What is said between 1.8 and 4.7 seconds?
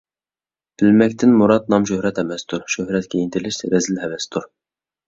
شۆھرەت ئەمەستۇر، شۆھرەتكە ئىنتىلىش رەزىل ھەۋەستۇر.